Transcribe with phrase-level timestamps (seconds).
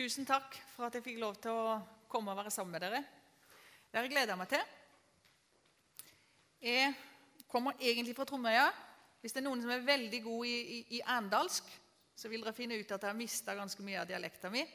[0.00, 1.72] Tusen takk for at jeg fikk lov til å
[2.08, 3.02] komme og være sammen med dere.
[3.92, 4.70] Dere gleder jeg meg til.
[6.64, 6.94] Jeg
[7.52, 8.70] kommer egentlig fra Tromøya.
[9.20, 11.68] Hvis det er noen som er veldig god i, i, i andalsk,
[12.16, 14.72] så vil dere finne ut at jeg har mista ganske mye av dialekten min.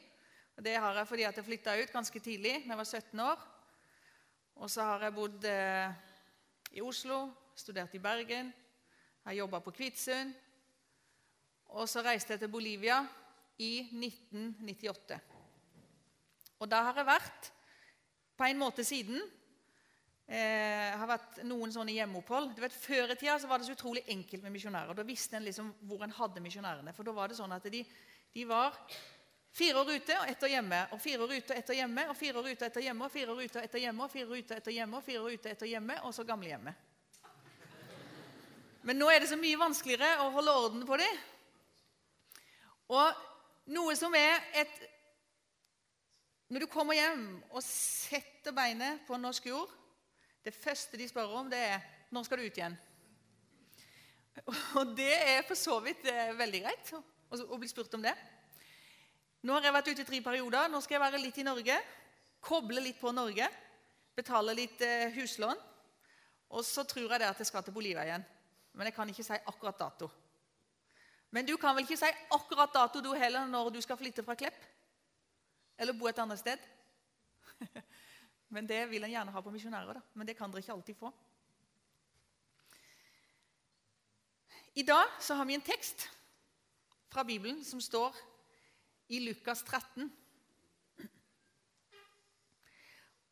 [0.54, 3.26] Og Det har jeg fordi at jeg flytta ut ganske tidlig, da jeg var 17
[3.26, 3.44] år.
[4.62, 6.00] Og så har jeg bodd eh,
[6.78, 7.22] i Oslo,
[7.58, 8.54] studert i Bergen,
[9.26, 10.38] har jobba på Kvitsund.
[11.74, 13.02] Og så reiste jeg til Bolivia
[13.62, 15.18] i 1998.
[16.60, 17.50] Og da har jeg vært
[18.36, 19.20] på en måte siden.
[20.26, 22.56] Eh, har vært noen sånne hjemmeopphold.
[22.56, 24.96] Du vet, Før i tida så var det så utrolig enkelt med misjonærer.
[24.96, 26.94] Da visste en liksom hvor en hadde misjonærene.
[26.96, 27.84] For da var det sånn at de,
[28.34, 28.74] de var
[29.56, 30.80] fire år ute og ett år hjemme.
[30.92, 32.86] Og fire år ute og ett år hjemme, og fire år ute og ett år
[32.88, 34.68] hjemme, og fire år ute og ett år hjemme, og fire år ute og ett
[34.68, 36.82] år hjemme, og fire år ute og ett år hjemme, og så gamlehjemmet.
[38.86, 41.22] Men nå er det så mye vanskeligere å holde orden på dem.
[42.94, 43.25] Og
[43.74, 44.76] noe som er et
[46.48, 49.72] Når du kommer hjem og setter beinet på norsk jord
[50.44, 52.78] Det første de spør om, det er 'Når skal du ut igjen?'
[54.78, 56.04] Og det er for så vidt
[56.36, 56.92] veldig greit
[57.32, 58.14] å bli spurt om det.
[59.46, 60.68] Nå har jeg vært ute i tre perioder.
[60.68, 61.76] Nå skal jeg være litt i Norge.
[62.40, 63.48] Koble litt på Norge.
[64.16, 65.58] Betale litt eh, huslån.
[66.50, 68.24] Og så tror jeg det at jeg skal til Bolivia igjen.
[68.76, 70.10] Men jeg kan ikke si akkurat dato.
[71.36, 74.32] Men du kan vel ikke si akkurat dato du heller når du skal flytte fra
[74.40, 74.56] Klepp?
[75.76, 76.62] Eller bo et annet sted?
[78.54, 79.98] Men det vil en gjerne ha på misjonærer.
[79.98, 80.00] da.
[80.16, 81.10] Men det kan dere ikke alltid få.
[84.80, 86.06] I dag så har vi en tekst
[87.12, 88.16] fra Bibelen som står
[89.12, 90.08] i Lukas 13.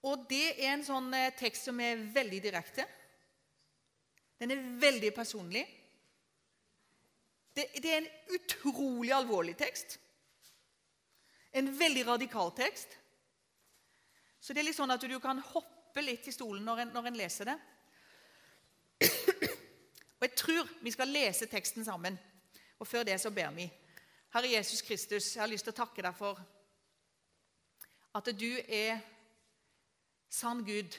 [0.04, 2.84] Og det er en sånn eh, tekst som er veldig direkte.
[4.36, 5.64] Den er veldig personlig.
[7.54, 9.98] Det, det, er en utrolig alvorlig tekst.
[11.54, 12.98] En veldig radikal tekst.
[14.40, 17.08] Så det er litt sånn at du kan hoppe litt i stolen når en, når
[17.08, 17.58] en leser det.
[20.18, 22.18] Og jeg tror vi skal lese teksten sammen.
[22.82, 23.68] Og før det så ber vi.
[24.34, 26.40] Herre Jesus Kristus, jeg har lyst til å takke deg for
[28.14, 28.98] at du er
[30.30, 30.96] sann Gud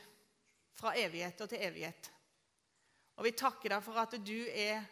[0.76, 2.12] fra evighet og til evighet.
[3.20, 4.84] Og vi takker deg for at du er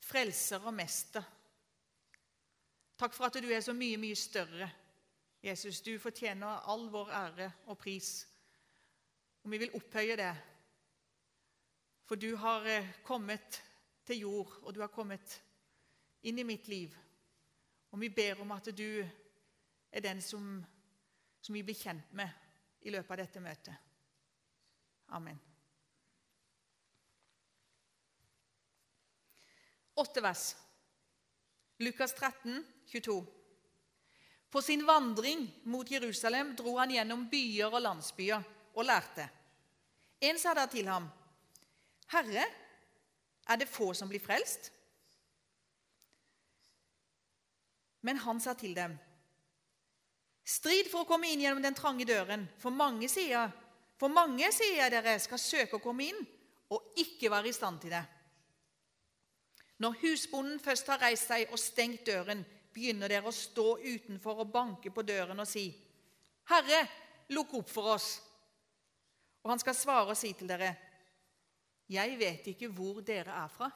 [0.00, 1.24] frelser og mester.
[2.98, 4.70] Takk for at du er så mye, mye større.
[5.42, 8.26] Jesus, du fortjener all vår ære og pris.
[9.44, 10.34] Og vi vil opphøye det.
[12.08, 13.62] For du har eh, kommet
[14.06, 15.42] til jord, og du har kommet
[16.22, 16.94] inn i mitt liv.
[17.92, 19.04] Og vi ber om at du
[19.92, 20.64] er den som,
[21.40, 22.28] som vi blir kjent med
[22.80, 23.84] i løpet av dette møtet.
[25.08, 25.47] Amen.
[29.98, 30.56] Åtte vers.
[31.76, 33.26] Lukas 13, 22.
[34.50, 38.44] På sin vandring mot Jerusalem dro han gjennom byer og landsbyer
[38.78, 39.26] og lærte.
[40.22, 41.08] En sa da til ham,
[42.12, 42.44] 'Herre,
[43.48, 44.70] er det få som blir frelst?'
[48.00, 48.98] Men han sa til dem,
[50.44, 53.50] 'Strid for å komme inn gjennom den trange døren, for mange sier,
[53.96, 56.26] for mange, sier dere, skal søke å komme inn
[56.70, 58.17] og ikke være i stand til det.'
[59.78, 62.42] Når husbonden først har reist seg og stengt døren,
[62.74, 65.70] begynner dere å stå utenfor og banke på døren og si,
[66.48, 66.86] 'Herre,
[67.28, 68.20] lukk opp for oss.'
[69.44, 70.76] Og han skal svare og si til dere,
[71.88, 73.70] 'Jeg vet ikke hvor dere er fra.'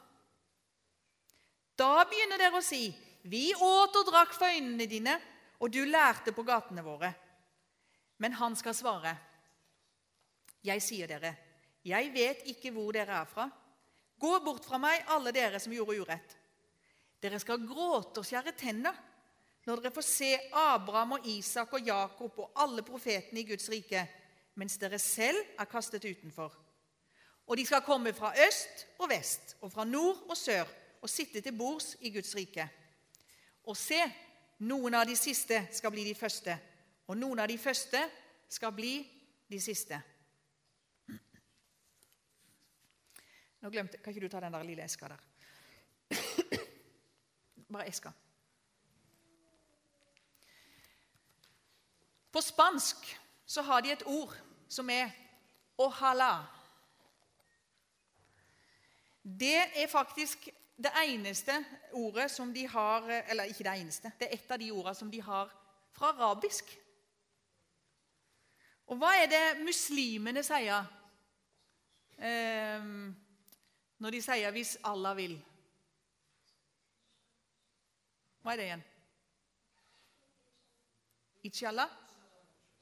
[1.78, 2.90] Da begynner dere å si,
[3.24, 5.20] 'Vi åt og drakk for øynene dine,
[5.60, 7.14] og du lærte på gatene våre.'
[8.18, 9.18] Men han skal svare,
[10.64, 11.36] 'Jeg sier dere,
[11.84, 13.50] jeg vet ikke hvor dere er fra.'
[14.22, 16.36] Gå bort fra meg, alle dere som gjorde urett.
[17.22, 18.98] Dere skal gråte og skjære tenner
[19.66, 24.02] når dere får se Abraham og Isak og Jakob og alle profetene i Guds rike,
[24.58, 26.54] mens dere selv er kastet utenfor.
[27.46, 30.70] Og de skal komme fra øst og vest og fra nord og sør
[31.02, 32.68] og sitte til bords i Guds rike.
[33.66, 33.98] Og se,
[34.66, 36.54] noen av de siste skal bli de første,
[37.06, 38.02] og noen av de første
[38.50, 38.96] skal bli
[39.50, 39.98] de siste.
[43.62, 45.20] Nå glemte, Kan ikke du ta den der lille eska der?
[47.72, 48.10] Bare eska.
[52.32, 52.96] På spansk
[53.46, 54.34] så har de et ord
[54.68, 55.10] som er
[55.78, 56.42] 'ohala'.
[59.22, 64.12] Det er faktisk det eneste ordet som de har Eller ikke det eneste.
[64.18, 65.54] Det er et av de ordene som de har
[65.92, 66.78] fra arabisk.
[68.86, 70.84] Og hva er det muslimene sier?
[72.18, 73.21] Um,
[74.02, 75.40] når de sier 'hvis Allah vil'?
[78.42, 78.84] Hva er det igjen?
[81.42, 81.88] Inshallah.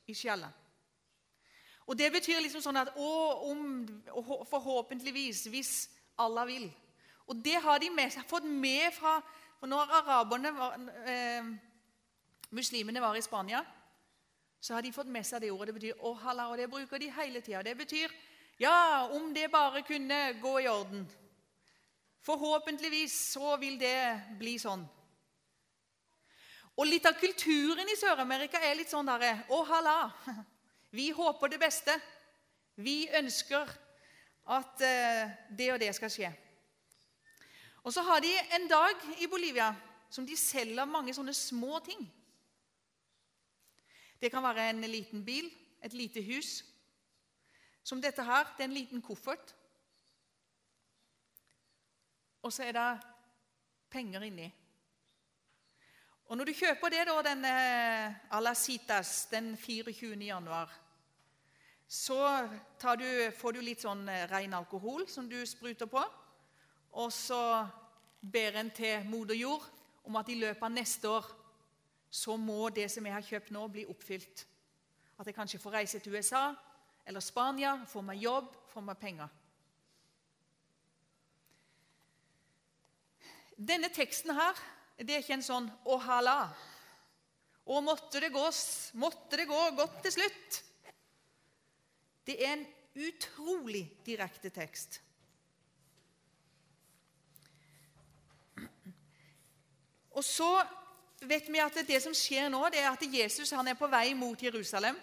[0.07, 0.51] Inshallah.
[1.87, 3.11] Og Det betyr liksom sånn at å,
[3.51, 3.89] om,
[4.47, 6.73] forhåpentligvis, hvis Allah vil.
[7.27, 9.21] Og det har de med, fått med fra
[9.59, 10.73] for Når araberne var,
[11.07, 11.45] eh,
[12.51, 13.65] muslimene var i Spania,
[14.61, 15.67] så har de fått med seg det ordet.
[15.67, 17.63] Det betyr «ohala», og det bruker de hele tida.
[17.63, 18.09] Det betyr
[18.61, 21.07] ja, om det bare kunne gå i orden.
[22.21, 24.83] Forhåpentligvis så vil det bli sånn.
[26.77, 29.97] Og litt av kulturen i Sør-Amerika er litt sånn derre Å, halla!
[30.91, 31.95] Vi håper det beste.
[32.75, 33.69] Vi ønsker
[34.51, 36.31] at eh, det og det skal skje.
[37.85, 39.71] Og så har de en dag i Bolivia
[40.13, 42.03] som de selger mange sånne små ting.
[44.21, 45.49] Det kan være en liten bil,
[45.81, 46.59] et lite hus.
[47.83, 48.51] Som dette her.
[48.57, 49.55] Det er en liten koffert.
[52.43, 52.91] Og så er det
[53.91, 54.49] penger inni.
[56.31, 60.15] Og Når du kjøper det da, den eh, Alacitas den 24.
[60.25, 60.71] januar,
[61.91, 62.47] så
[62.81, 66.05] du, får du litt sånn eh, ren alkohol som du spruter på.
[67.03, 67.67] Og så
[68.21, 69.67] ber en til moder jord
[70.07, 71.27] om at i løpet av neste år
[72.11, 74.47] så må det som jeg har kjøpt nå, bli oppfylt.
[75.19, 76.53] At jeg kanskje får reise til USA
[77.11, 79.31] eller Spania, får meg jobb, får meg penger.
[83.59, 84.61] Denne teksten her,
[84.97, 86.55] det er ikke en sånn 'Å, hala'.
[87.67, 88.47] Og måtte det, gå,
[88.95, 90.63] måtte det gå godt til slutt.
[92.27, 95.01] Det er en utrolig direkte tekst.
[100.11, 100.51] Og så
[101.21, 104.15] vet vi at det som skjer nå, det er at Jesus han er på vei
[104.15, 104.99] mot Jerusalem.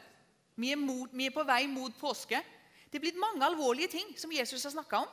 [0.57, 2.39] Vi er, mot, vi er på vei mot påske.
[2.89, 5.11] Det er blitt mange alvorlige ting som Jesus har snakka om.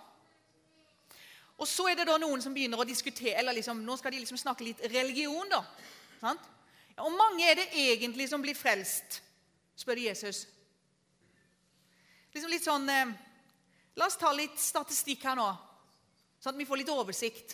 [1.61, 4.23] Og så er det da noen som begynner å diskutere, eller liksom, Nå skal de
[4.23, 5.61] liksom snakke litt religion, da.
[6.23, 6.49] Sant?
[7.02, 9.20] Og mange er det egentlig som blir frelst,
[9.79, 10.44] spør Jesus.
[12.35, 13.12] Liksom litt sånn eh,
[13.94, 15.46] La oss ta litt statistikk her nå,
[16.43, 17.52] sånn at vi får litt oversikt.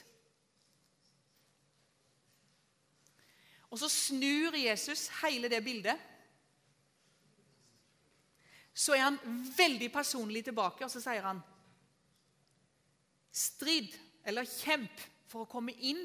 [3.68, 6.09] Og så snur Jesus hele det bildet.
[8.80, 9.18] Så er han
[9.56, 11.42] veldig personlig tilbake, og så sier han
[13.30, 13.92] Strid,
[14.26, 16.00] eller kjemp, for å komme inn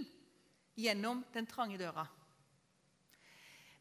[0.78, 2.04] gjennom den trange døra.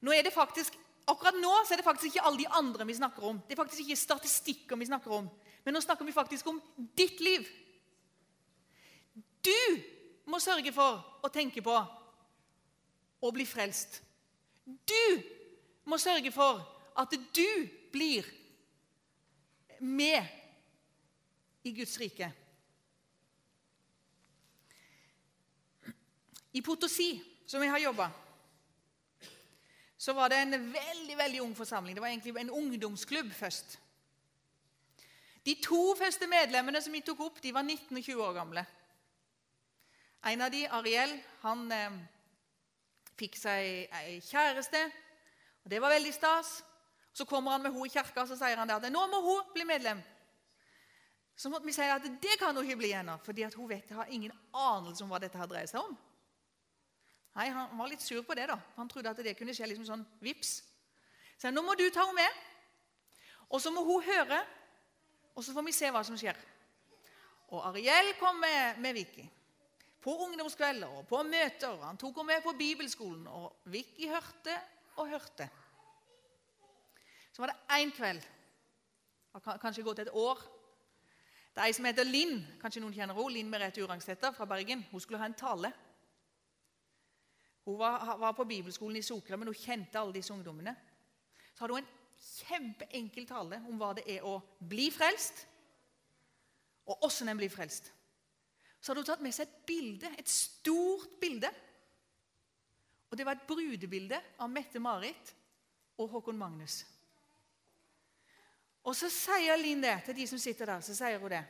[0.00, 2.94] Nå er det faktisk, Akkurat nå så er det faktisk ikke alle de andre vi
[2.96, 3.40] snakker om.
[3.44, 5.26] Det er faktisk ikke statistikker vi snakker om.
[5.64, 6.60] Men nå snakker vi faktisk om
[6.96, 7.44] ditt liv.
[9.44, 9.84] Du
[10.32, 11.74] må sørge for å tenke på
[13.20, 14.00] å bli frelst.
[14.64, 15.20] Du
[15.84, 16.64] må sørge for
[16.96, 18.24] at du blir
[19.80, 20.26] med
[21.64, 22.32] i Guds rike.
[26.52, 28.10] I Potosi, som jeg har jobba,
[29.98, 31.96] så var det en veldig veldig ung forsamling.
[31.96, 33.78] Det var egentlig en ungdomsklubb først.
[35.44, 38.64] De to første medlemmene som vi tok opp, de var 19 og 20 år gamle.
[40.24, 41.10] En av de, Ariel,
[41.42, 41.96] han eh,
[43.18, 44.80] fikk seg ei kjæreste,
[45.64, 46.54] og det var veldig stas.
[47.14, 49.52] Så kommer han med henne i kirka og så sier han at nå må hun
[49.54, 50.00] bli medlem.
[51.36, 54.10] Så måtte vi si at det kan hun ikke bli ennå, fordi hun vet, har
[54.10, 55.94] ingen anelse om hva dette her dreier seg om.
[57.34, 58.46] Nei, Han var litt sur på det.
[58.46, 58.58] da.
[58.76, 60.62] Han trodde at det kunne skje liksom sånn vips.
[61.38, 62.42] Så nå må du ta henne med,
[63.50, 64.38] og så må hun høre,
[65.34, 66.38] og så får vi se hva som skjer.
[67.50, 69.26] Og Ariel kom med, med Vicky
[70.04, 71.74] på ungdomskvelder og på møter.
[71.82, 74.54] Han tok henne med på bibelskolen, og Vicky hørte
[74.96, 75.48] og hørte.
[77.34, 78.22] Så var det én kveld,
[79.60, 80.38] kanskje gått et år
[81.54, 82.40] Det er ei som heter Linn.
[82.58, 83.30] Kanskje noen kjenner henne?
[83.30, 84.80] Linn Merete Urangsæter fra Bergen.
[84.90, 85.70] Hun skulle ha en tale.
[87.64, 90.74] Hun var, var på bibelskolen i Sokra, men hun kjente alle disse ungdommene.
[91.54, 95.44] Så hadde hun en kjempeenkel tale om hva det er å bli frelst,
[96.90, 97.92] og åssen en blir frelst
[98.84, 101.48] så hadde hun tatt med seg et bilde, et stort bilde.
[103.08, 105.30] Og Det var et brudebilde av Mette-Marit
[105.96, 106.82] og Håkon Magnus.
[108.84, 110.80] Og Så sier Linn det til de som sitter der.
[110.80, 111.44] så sier hun det.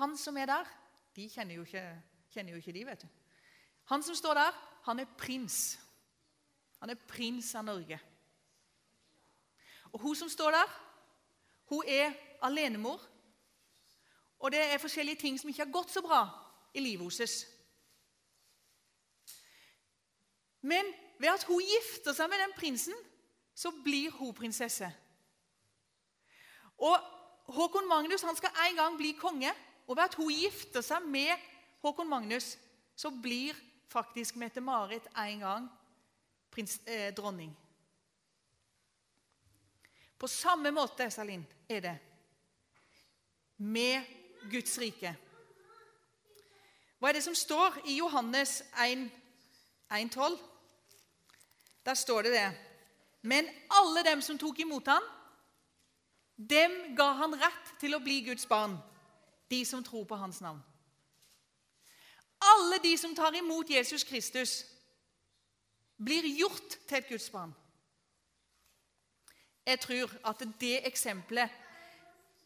[0.00, 0.64] Han som er der,
[1.16, 2.02] de kjenner jo ikke,
[2.32, 3.08] kjenner jo ikke de, vet du.
[3.84, 4.52] Han som står der,
[4.84, 5.78] han er prins.
[6.80, 8.00] Han er prins av Norge.
[9.92, 10.80] Og hun som står der,
[11.68, 13.00] hun er alenemor
[14.38, 16.26] og det er forskjellige ting som ikke har gått så bra
[16.74, 17.46] i livet hennes.
[20.60, 22.94] Men ved at hun gifter seg med den prinsen,
[23.54, 24.90] så blir hun prinsesse.
[26.78, 26.96] Og
[27.46, 29.52] Håkon Magnus han skal en gang bli konge.
[29.86, 31.30] Og ved at hun gifter seg med
[31.82, 32.56] Håkon Magnus,
[32.96, 33.54] så blir
[33.88, 35.68] faktisk Mette-Marit en gang
[36.50, 37.56] prins, eh, dronning.
[40.18, 41.98] På samme måte, Salin, er det
[43.56, 44.02] med
[44.50, 45.16] Guds rike.
[46.98, 50.38] Hva er det som står i Johannes 1,12?
[51.84, 52.48] Der står det det.
[53.22, 55.02] Men alle dem som tok imot ham,
[56.36, 58.76] dem ga han rett til å bli Guds barn,
[59.50, 60.60] de som tror på hans navn.
[62.40, 64.64] Alle de som tar imot Jesus Kristus,
[65.96, 67.54] blir gjort til et Guds barn.
[69.66, 71.50] Jeg tror at det eksempelet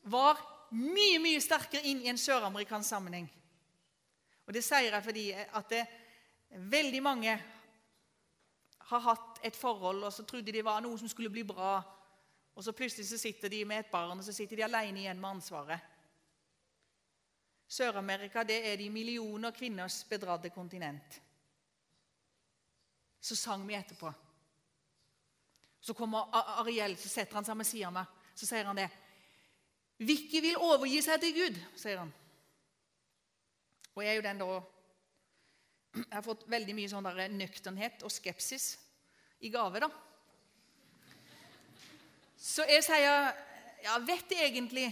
[0.03, 0.39] var
[0.71, 3.27] mye mye sterkere inn i en søramerikansk sammenheng.
[4.47, 5.87] Og Det sier jeg fordi at det,
[6.51, 7.43] veldig mange
[8.79, 11.79] har hatt et forhold, og så trodde de var noe som skulle bli bra.
[12.55, 15.21] Og så plutselig så sitter de med et barn, og så sitter de alene igjen
[15.21, 15.91] med ansvaret.
[17.71, 21.21] Sør-Amerika det er de millioner kvinners bedradde kontinent.
[23.21, 24.11] Så sang vi etterpå.
[25.81, 28.19] Så kommer Ariel, så setter han seg ved siden av meg.
[28.35, 28.89] Så sier han det.
[30.01, 32.13] Vicky vil overgi seg til Gud, sier han.
[33.95, 34.51] Og jeg er jo den da
[35.91, 38.77] Jeg har fått veldig mye sånn der nøkternhet og skepsis
[39.43, 39.89] i gave, da.
[42.41, 43.33] Så jeg sier
[43.81, 44.87] Ja, vet egentlig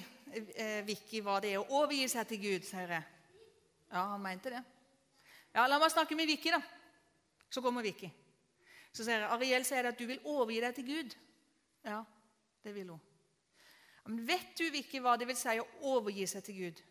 [0.56, 2.64] eh, Vicky hva det er å overgi seg til Gud?
[2.64, 3.04] sier jeg.
[3.92, 4.62] Ja, han mente det.
[5.52, 6.60] Ja, La meg snakke med Vicky, da.
[7.52, 8.08] Så kommer Vicky.
[8.92, 11.16] Så sier jeg, Ariel sier at du vil overgi deg til Gud.
[11.84, 12.00] Ja,
[12.64, 13.04] det vil hun.
[14.08, 16.82] Men vet du Vicky, hva det vil si å overgi seg til Gud?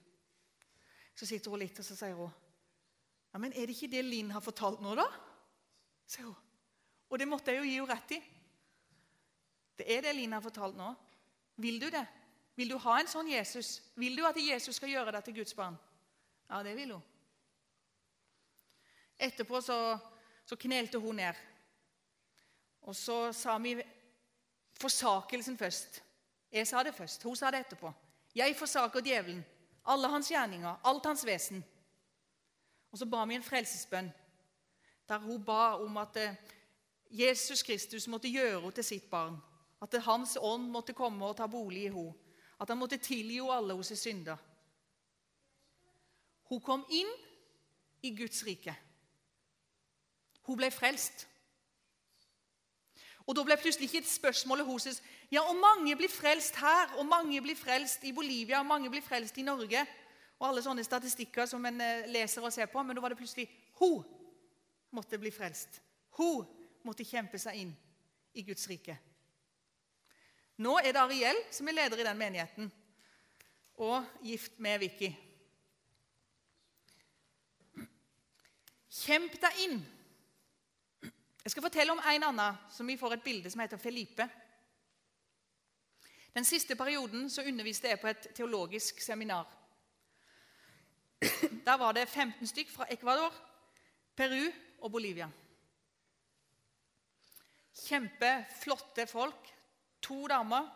[1.17, 2.33] Så sitter hun litt og så sier hun,
[3.33, 5.09] ja, men er det ikke det Linn har fortalt nå, da?
[6.05, 6.37] sier hun.
[7.09, 8.21] Og det måtte jeg jo gi henne rett i.
[9.77, 10.93] Det er det Lina har fortalt nå.
[11.62, 12.05] Vil du det?
[12.57, 13.77] Vil du ha en sånn Jesus?
[13.96, 15.77] Vil du at Jesus skal gjøre deg til Guds barn?
[16.50, 17.03] Ja, det vil hun.
[19.17, 19.98] Etterpå så,
[20.46, 21.38] så knelte hun ned.
[22.88, 23.75] Og så sa vi
[24.79, 26.01] forsakelsen først.
[26.53, 27.24] Jeg sa det først.
[27.24, 27.91] Hun sa det etterpå.
[28.38, 29.41] Jeg forsaker djevelen,
[29.86, 31.63] alle hans gjerninger, alt hans vesen.
[32.91, 34.10] Og så ba vi en frelsesbønn
[35.07, 36.36] der hun ba om at eh,
[37.10, 39.38] Jesus Kristus måtte gjøre henne til sitt barn.
[39.81, 42.13] At Hans ånd måtte komme og ta bolig i henne.
[42.60, 44.38] At han måtte tilgi alle hennes synder.
[46.50, 47.10] Hun kom inn
[48.01, 48.74] i Guds rike.
[50.48, 51.27] Hun ble frelst.
[53.27, 57.41] Og Da ble plutselig ikke spørsmålet hos ja, og mange blir frelst her, og mange
[57.41, 59.81] blir frelst i Bolivia, og mange blir frelst i Norge.
[60.39, 62.84] Og alle sånne statistikker som en eh, leser og ser på.
[62.84, 63.50] Men da var det plutselig
[63.81, 64.05] hun
[64.96, 65.81] måtte bli frelst.
[66.17, 66.46] Hun
[66.86, 67.74] måtte kjempe seg inn
[68.38, 68.96] i Guds rike.
[70.57, 72.71] Nå er det Ariel som er leder i den menigheten,
[73.77, 75.11] og gift med Vicky.
[78.97, 79.77] Kjemp deg inn
[81.47, 84.25] jeg skal fortelle om en annen som vi får et bilde som heter Felipe.
[86.35, 89.47] Den siste perioden så underviste jeg på et teologisk seminar.
[91.69, 93.31] Der var det 15 stykk fra Ecuador,
[94.19, 94.43] Peru
[94.81, 95.29] og Bolivia.
[97.79, 99.47] Kjempeflotte folk.
[100.07, 100.67] To damer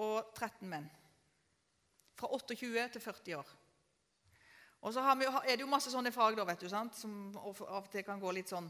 [0.00, 0.88] og 13 menn.
[2.18, 3.54] Fra 28 til 40 år.
[4.80, 6.94] Og så er det jo masse sånne fag da, vet du, sant?
[6.96, 8.68] som av og til kan gå litt sånn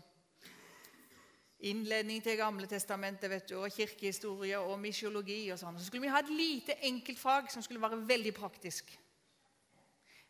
[1.59, 5.51] innledning til Gamle testamentet vet du, og kirkehistorie og misiologi.
[5.53, 5.79] og sånn.
[5.79, 8.93] Så skulle vi ha et lite enkeltfag som skulle være veldig praktisk.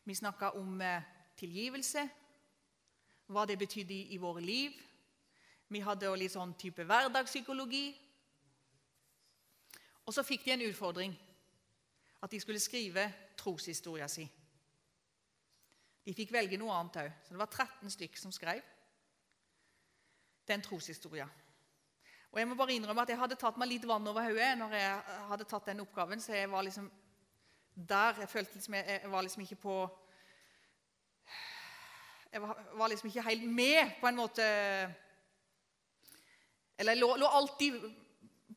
[0.05, 1.03] Vi snakka om eh,
[1.37, 2.09] tilgivelse,
[3.29, 4.73] hva det betydde i, i våre liv.
[5.69, 7.93] Vi hadde litt sånn type hverdagspsykologi.
[10.09, 11.13] Og så fikk de en utfordring.
[12.23, 13.05] At de skulle skrive
[13.37, 14.25] troshistoria si.
[16.05, 17.11] De fikk velge noe annet òg.
[17.27, 18.63] Så det var 13 stykk som skrev
[20.49, 21.29] den troshistoria.
[22.33, 24.73] Og Jeg må bare innrømme at jeg hadde tatt meg litt vann over hodet når
[24.79, 26.25] jeg hadde tatt den oppgaven.
[26.25, 26.89] Så jeg var liksom
[27.75, 28.25] der.
[28.25, 29.79] Jeg følte liksom jeg, jeg var liksom ikke på
[32.33, 34.45] Jeg var, var, liksom ikke helt med, på en måte.
[36.79, 37.81] Eller jeg lå, lå alltid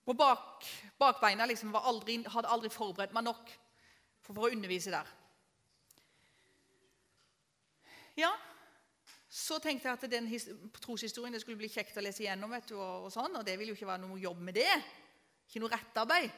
[0.05, 0.67] på bak,
[1.00, 1.46] bakbeina.
[1.46, 3.51] liksom, aldri, Hadde aldri forberedt meg nok
[4.22, 5.10] for, for å undervise der.
[8.20, 8.31] Ja,
[9.31, 10.27] så tenkte jeg at den
[10.84, 12.51] troshistorien det skulle bli kjekt å lese igjennom.
[12.67, 14.72] du, og, og, sånn, og det ville jo ikke være noe jobb med det.
[15.48, 16.34] Ikke noe rettarbeid.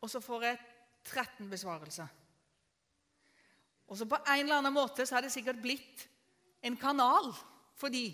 [0.00, 0.62] Og så får jeg
[1.06, 2.08] 13 besvarelser.
[3.86, 6.06] Og så på en eller annen måte så har det sikkert blitt
[6.64, 7.30] en kanal
[7.76, 8.08] for de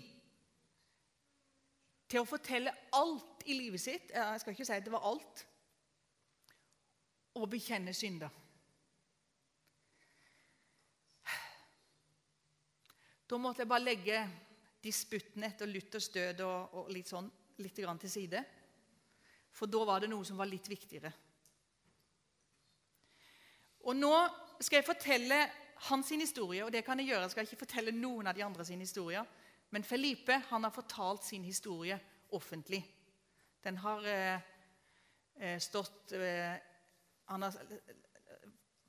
[2.13, 4.11] til å fortelle alt i livet sitt.
[4.13, 5.43] Jeg skal ikke si at det var alt.
[7.41, 8.29] Og bekjenne synder.
[13.25, 14.19] Da måtte jeg bare legge
[14.83, 17.31] disputten etter Luthers død og, og litt sånn
[17.63, 18.43] litt grann til side.
[19.53, 21.09] For da var det noe som var litt viktigere.
[23.89, 24.13] Og nå
[24.61, 25.39] skal jeg fortelle
[25.89, 27.25] hans historie, og det kan jeg gjøre.
[27.25, 29.25] Jeg skal ikke fortelle noen av de andre sine historier.
[29.73, 31.97] Men Felipe han har fortalt sin historie
[32.29, 32.83] offentlig.
[33.63, 34.41] Den har eh,
[35.39, 36.53] eh stått eh,
[37.25, 37.93] Han har eh,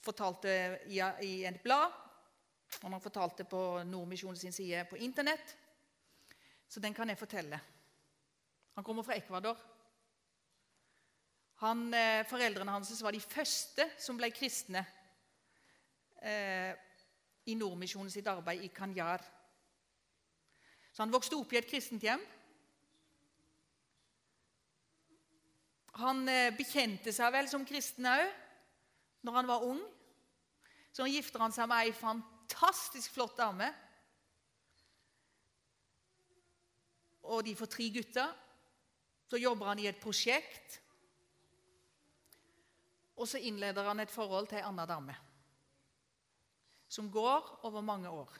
[0.02, 1.92] fortalt det i, i et blad.
[2.82, 5.56] Han har fortalt det på Nordmisjonen sin side på Internett.
[6.68, 7.60] Så den kan jeg fortelle.
[8.74, 9.56] Han kommer fra Ecuador.
[11.62, 14.84] Han, eh, foreldrene hans var de første som ble kristne
[16.20, 16.74] eh,
[17.46, 19.22] i Nordmisjonen sitt arbeid i Kanyar.
[20.94, 22.22] Så han vokste opp i et kristent hjem.
[25.98, 28.24] Han eh, bekjente seg vel som kristen òg
[29.26, 29.82] når han var ung.
[30.94, 33.72] Så han gifter han seg med ei fantastisk flott dame.
[37.26, 38.40] Og de får tre gutter.
[39.30, 40.78] Så jobber han i et prosjekt.
[43.18, 45.18] Og så innleder han et forhold til ei anna dame
[46.94, 48.30] som går over mange år.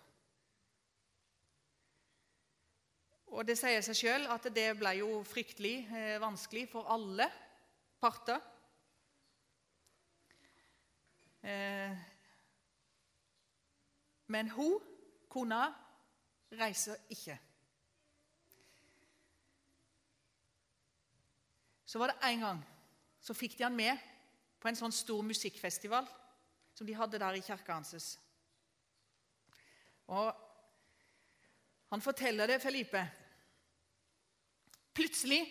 [3.35, 7.26] Og Det sier seg sjøl at det ble jo fryktelig eh, vanskelig for alle
[7.99, 8.38] parter.
[11.43, 11.97] Eh,
[14.31, 14.76] men hun,
[15.29, 15.64] kona,
[16.55, 17.35] reiser ikke.
[21.91, 22.62] Så var det en gang
[23.25, 23.99] så fikk de han med
[24.62, 26.07] på en sånn stor musikkfestival
[26.75, 28.14] som de hadde der i kirka hans.
[30.07, 30.31] Og
[31.91, 33.03] han forteller det, Felipe.
[34.95, 35.43] Plutselig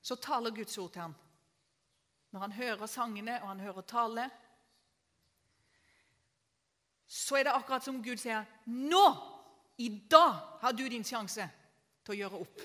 [0.00, 1.14] så taler Guds ord til ham.
[2.30, 4.26] Når han hører sangene og han hører tale,
[7.06, 9.06] så er det akkurat som Gud sier Nå!
[9.76, 11.44] I dag har du din sjanse
[12.00, 12.60] til å gjøre opp.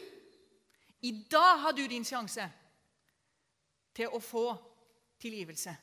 [1.03, 2.45] I dag har du din sjanse
[3.91, 4.45] til å få
[5.19, 5.73] tilgivelse.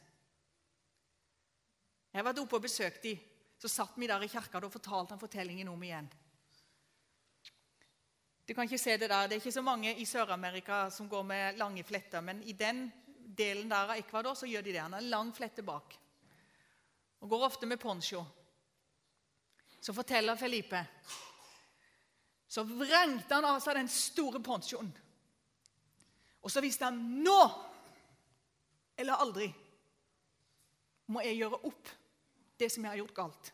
[2.08, 3.20] Jeg har vært oppe og besøkt dem
[3.58, 6.08] så satt vi der i kirka og fortalte han fortellingen om igjen.
[8.48, 11.22] Du kan ikke se Det der, det er ikke så mange i Sør-Amerika som går
[11.22, 12.86] med lange fletter, men i den
[13.36, 14.80] delen der av Ecuador så gjør de det.
[14.80, 15.98] Han har en lang flette bak
[17.20, 18.24] og går ofte med poncho.
[19.80, 20.86] Så forteller Felipe
[22.48, 24.88] Så vrengte han av seg den store ponchoen.
[26.40, 27.40] Og så visste han nå
[28.96, 29.50] eller aldri
[31.12, 31.92] må jeg gjøre opp
[32.58, 33.52] det som jeg har gjort galt.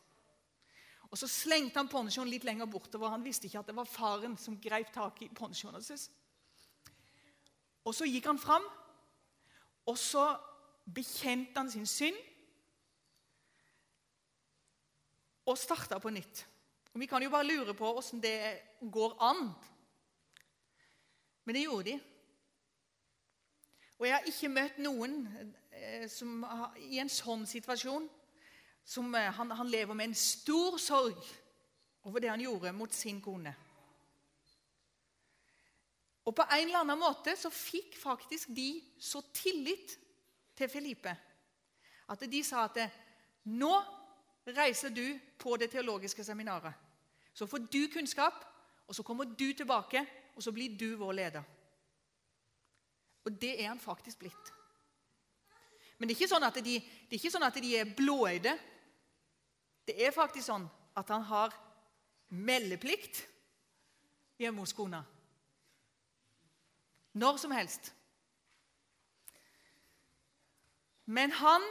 [1.14, 3.12] Og Så slengte han ponchoen litt lenger bortover.
[3.12, 6.08] Han visste ikke at det var faren som greip tak i ponchoen hans.
[7.86, 8.64] Og så gikk han fram,
[9.86, 10.24] og så
[10.90, 12.18] bekjente han sin synd
[15.46, 16.42] og starta på nytt.
[16.94, 19.52] Og Vi kan jo bare lure på åssen det går an.
[21.44, 22.00] Men det gjorde de.
[23.98, 25.20] Og jeg har ikke møtt noen
[25.70, 26.42] eh, som
[26.90, 28.10] i en sånn situasjon
[28.84, 31.20] som eh, han, han lever med en stor sorg
[32.04, 33.54] over det han gjorde mot sin kone.
[36.24, 38.68] Og på en eller annen måte så fikk faktisk de
[39.00, 39.98] så tillit
[40.56, 41.12] til Felipe
[42.08, 42.80] at de sa at
[43.48, 43.72] nå
[44.46, 46.72] reiser du på det teologiske seminaret.
[47.34, 48.44] Så får du kunnskap,
[48.86, 50.04] og så kommer du tilbake,
[50.36, 51.42] og så blir du vår leder.
[53.24, 54.52] Og det er han faktisk blitt.
[55.98, 56.76] Men det er ikke sånn at de,
[57.10, 58.52] er, sånn at de er blåøyde.
[59.84, 60.66] Det er faktisk sånn
[60.96, 61.54] at han har
[62.34, 63.24] meldeplikt
[64.40, 65.02] hjemme hos kona.
[67.14, 67.92] Når som helst.
[71.04, 71.62] Men han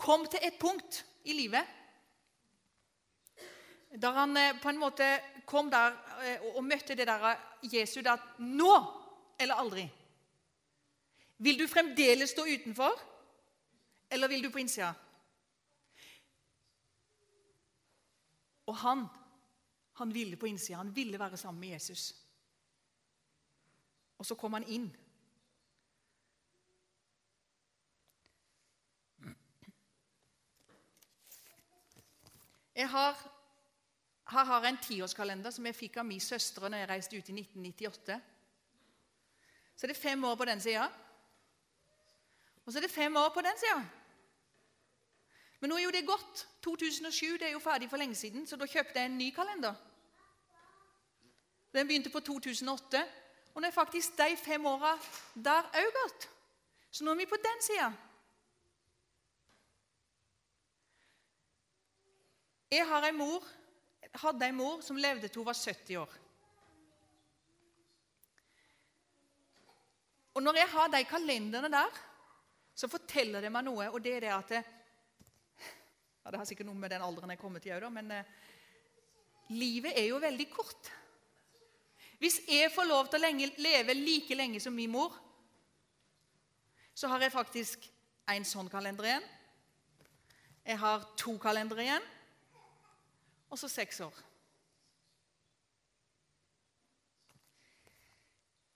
[0.00, 1.80] kom til et punkt i livet
[3.94, 5.06] der han eh, på en måte
[5.46, 8.72] kom der eh, og møtte det der Jesu at nå
[9.38, 9.84] eller aldri.
[11.38, 12.98] Vil du fremdeles stå utenfor,
[14.10, 14.94] eller vil du på innsida?
[18.66, 19.06] Og han,
[20.00, 20.76] han ville på innsida.
[20.76, 22.14] Han ville være sammen med Jesus.
[24.18, 24.86] Og så kom han inn.
[32.74, 33.18] Jeg har,
[34.30, 37.28] her har jeg en tiårskalender som jeg fikk av min søstre når jeg reiste ut
[37.30, 38.16] i 1998.
[39.76, 40.88] Så det er fem år på den sida.
[42.64, 43.78] Og så er det fem år på den sida.
[45.64, 46.40] Men nå er jo det godt.
[46.60, 49.78] 2007 det er jo ferdig for lenge siden, så da kjøpte jeg en ny kalender.
[51.72, 53.00] Den begynte på 2008,
[53.54, 54.90] og nå er faktisk de fem åra
[55.46, 56.26] der òg gått.
[56.92, 57.88] Så nå er vi på den sida.
[62.76, 63.48] Jeg har en mor,
[64.20, 66.20] hadde en mor som levde til hun var 70 år.
[70.34, 72.00] Og når jeg har de kalenderne der,
[72.76, 74.74] så forteller det meg noe, og det er det at
[76.24, 78.30] ja, Det har sikkert noe med den alderen jeg er kommet til òg, men eh,
[79.52, 80.90] livet er jo veldig kort.
[82.18, 85.12] Hvis jeg får lov til å lenge, leve like lenge som min mor,
[86.94, 87.88] så har jeg faktisk
[88.32, 89.26] en sånn kalender igjen.
[90.64, 92.06] Jeg har to kalendere igjen,
[93.52, 94.22] og så seks år.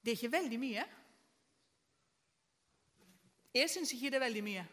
[0.04, 0.84] Det er ikke veldig mye.
[3.56, 4.66] Jeg syns ikke det er veldig mye.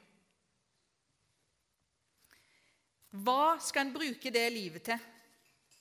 [3.24, 5.00] Hva skal en bruke det livet til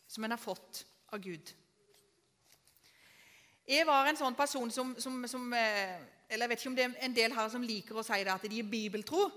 [0.06, 1.52] som en har fått av Gud?
[3.64, 5.96] Jeg var en sånn person som, som, som eh,
[6.28, 8.32] Eller jeg vet ikke om det er en del her som liker å si det,
[8.32, 9.30] at de er bibeltro.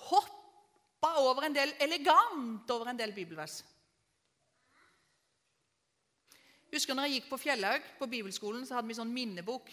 [0.08, 3.54] hoppa over en del elegant over en del bibelvers.
[6.70, 9.70] Husker når jeg gikk på Fjellhaug, på bibelskolen, så hadde vi sånn minnebok.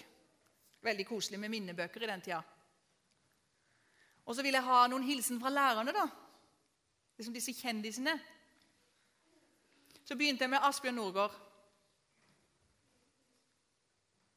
[0.85, 2.39] Veldig koselig med minnebøker i den tida.
[4.25, 6.07] Og så ville jeg ha noen hilsen fra lærerne, da.
[7.17, 8.17] Liksom disse kjendisene.
[10.03, 11.37] Så begynte jeg med Asbjørn Nordgaard.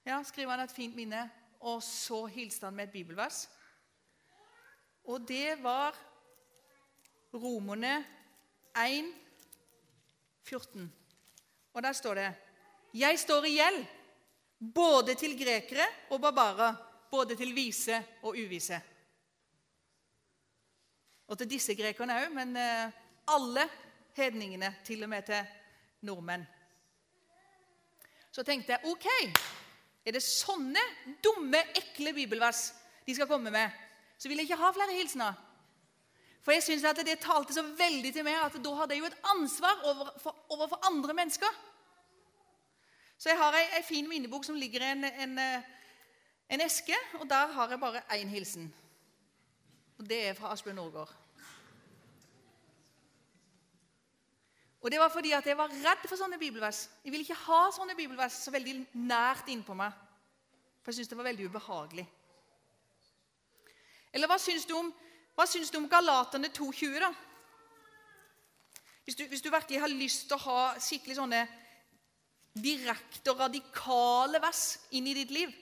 [0.06, 1.24] Ja, skriver han et fint minne,
[1.60, 3.44] og så hilste han med et bibelvers.
[5.04, 5.96] Og det var
[7.34, 7.98] Romerne
[8.76, 9.10] 1,
[10.42, 10.92] 14.
[11.72, 12.28] Og der står det
[12.94, 13.82] Jeg står i gjeld
[14.60, 16.74] både til grekere og barbarer,
[17.10, 18.80] både til vise og uvise.
[21.30, 22.90] Og til disse grekerne òg, men eh,
[23.30, 23.68] alle
[24.16, 25.46] hedningene, til og med til
[26.02, 26.42] nordmenn.
[28.30, 29.06] Så tenkte jeg ok,
[30.06, 30.82] er det sånne
[31.22, 32.70] dumme, ekle bibelvers
[33.06, 33.70] de skal komme med,
[34.18, 35.38] så vil jeg ikke ha flere hilsener.
[36.42, 39.10] For jeg synes at det talte så veldig til meg at da hadde jeg jo
[39.10, 41.58] et ansvar overfor, overfor andre mennesker.
[43.20, 45.38] Så jeg har ei, ei fin minnebok som ligger i en, en,
[46.48, 48.70] en, eske, og der har jeg bare én hilsen.
[49.98, 51.12] Og det er fra Asbjørn Aargaard.
[54.80, 56.86] Og det var fordi at jeg var redd for sånne bibelvers.
[57.04, 59.92] Jeg ville ikke ha sånne bibelvers så veldig nært innpå meg.
[60.80, 62.06] For jeg syntes det var veldig ubehagelig.
[64.16, 64.88] Eller hva syns du om,
[65.36, 67.12] hva syns du om Galaterne 2,20, da?
[69.04, 71.44] Hvis du, hvis du, virkelig har lyst til å ha skikkelig sånne
[72.54, 75.52] direkte og radikale vers inn i ditt liv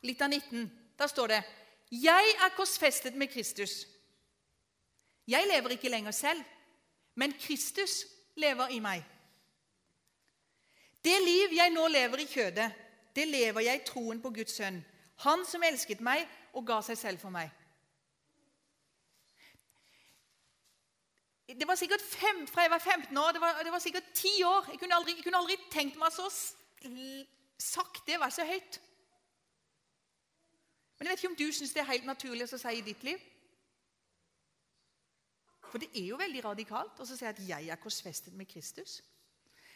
[0.00, 0.70] Litt av 19.
[0.96, 1.42] Der står det
[1.90, 3.86] 'Jeg er korsfestet med Kristus'.
[5.26, 6.44] Jeg lever ikke lenger selv,
[7.14, 9.04] men Kristus lever i meg.
[11.04, 12.72] Det liv jeg nå lever i kjødet,
[13.16, 14.84] det lever jeg i troen på Guds sønn,
[15.16, 17.50] Han som elsket meg og ga seg selv for meg.
[21.58, 24.42] Det var sikkert fem, Fra jeg var 15 år, det var, det var sikkert ti
[24.44, 24.68] år.
[24.70, 26.28] Jeg kunne, aldri, jeg kunne aldri tenkt meg så
[27.58, 28.80] sagt det var så høyt.
[30.98, 33.02] Men jeg vet ikke om du syns det er helt naturlig å si i ditt
[33.04, 33.20] liv.
[35.70, 39.00] For det er jo veldig radikalt å si at 'jeg er korsfestet med Kristus'.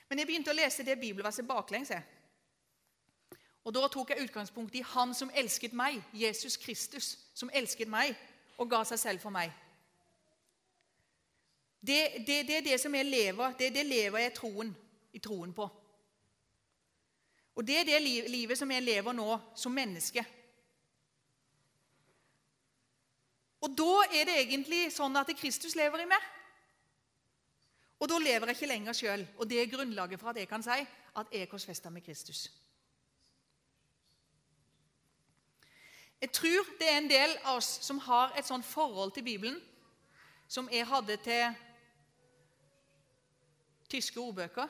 [0.08, 1.92] Men jeg begynte å lese det bibelverset baklengs.
[3.64, 8.16] Og Da tok jeg utgangspunkt i Han som elsket meg, Jesus Kristus, som elsket meg
[8.58, 9.52] og ga seg selv for meg.
[11.84, 14.70] Det, det, det er det som jeg lever det, er det lever jeg troen,
[15.12, 15.66] i troen på.
[17.54, 20.24] Og det er det livet som jeg lever nå som menneske.
[23.64, 26.24] Og da er det egentlig sånn at Kristus lever i meg.
[28.02, 29.22] Og da lever jeg ikke lenger sjøl.
[29.38, 30.74] Og det er grunnlaget for at jeg kan si
[31.14, 32.48] at jeg er korsfesta med Kristus.
[36.20, 39.60] Jeg tror det er en del av oss som har et sånt forhold til Bibelen
[40.48, 41.54] som jeg hadde til
[43.94, 44.68] tyske ordbøker.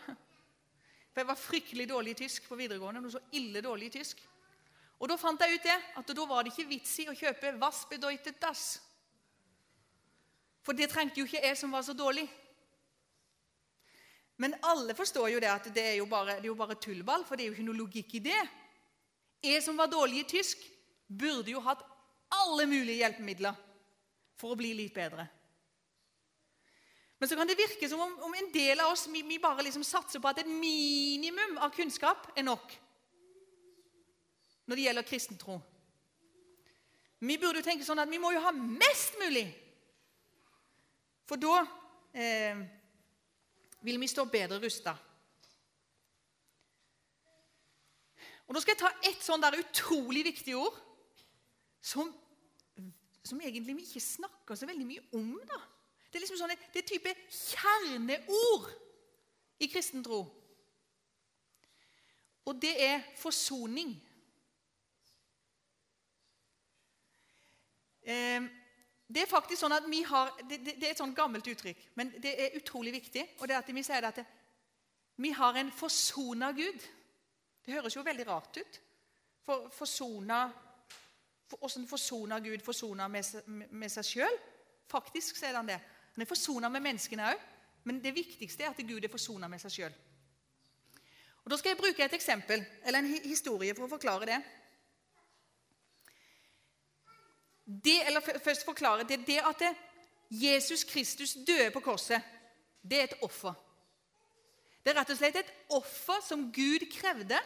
[1.14, 3.00] For jeg var fryktelig dårlig i tysk på videregående.
[3.00, 4.22] noe så ille dårlig i tysk.
[5.00, 7.58] Og Da fant jeg ut det, at da var det ikke vits i å kjøpe
[7.58, 8.80] 'Was bedeutet das'.
[10.62, 12.28] For det trengte jo ikke jeg som var så dårlig.
[14.36, 17.24] Men alle forstår jo det at det er jo bare, det er jo bare tullball,
[17.24, 18.48] for det er jo ikke noe logikk i det.
[19.42, 20.58] Jeg som var dårlig i tysk,
[21.08, 21.84] burde jo hatt
[22.32, 23.54] alle mulige hjelpemidler
[24.40, 25.28] for å bli litt bedre.
[27.24, 29.62] Men så kan det virke som om, om en del av oss vi, vi bare
[29.64, 32.74] liksom satser på at et minimum av kunnskap er nok
[34.68, 35.56] når det gjelder kristentro.
[37.24, 39.46] Vi burde jo tenke sånn at vi må jo ha mest mulig.
[41.24, 41.64] For da
[42.12, 42.60] eh,
[43.88, 44.92] vil vi stå bedre rusta.
[48.44, 50.76] Og Nå skal jeg ta ett sånn der utrolig viktig ord
[51.80, 52.12] som,
[53.24, 55.38] som egentlig vi ikke snakker så veldig mye om.
[55.48, 55.68] da.
[56.14, 58.68] Det er liksom sånne, det er type kjerneord
[59.58, 60.20] i kristen tro.
[62.46, 63.90] Og det er forsoning.
[68.06, 68.46] Eh,
[69.10, 72.36] det er faktisk sånn at vi har, det, er et sånn gammelt uttrykk, men det
[72.46, 73.24] er utrolig viktig.
[73.40, 74.22] og det er at Vi sier at
[75.16, 76.86] vi har en forsona Gud.
[77.66, 78.80] Det høres jo veldig rart ut.
[79.42, 80.44] For forsona
[81.54, 83.24] Hvordan forsoner Gud forsona med,
[83.70, 84.38] med, seg sjøl?
[84.90, 85.76] Faktisk så er han det.
[86.14, 87.46] Han er forsona med menneskene òg,
[87.84, 89.96] men det viktigste er at Gud er forsona med seg sjøl.
[91.44, 94.38] Da skal jeg bruke et eksempel, eller en historie for å forklare det
[97.64, 99.72] det, eller først forklare det, det at det,
[100.30, 102.22] Jesus Kristus døde på korset,
[102.82, 103.54] det er et offer.
[104.84, 107.38] Det er rett og slett et offer som Gud krevde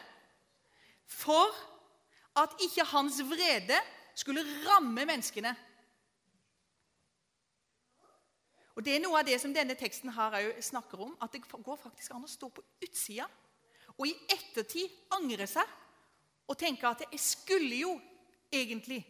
[1.06, 1.54] for
[2.38, 3.78] at ikke hans vrede
[4.18, 5.54] skulle ramme menneskene.
[8.78, 11.16] Og Det er noe av det som denne teksten her snakker om.
[11.18, 13.26] At det går faktisk an å stå på utsida
[13.98, 15.66] og i ettertid angre seg
[16.46, 17.96] og tenke at jeg skulle jo
[18.54, 19.00] egentlig